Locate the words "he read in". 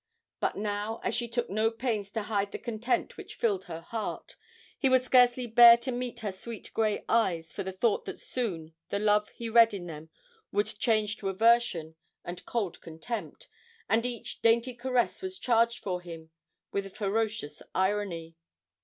9.29-9.85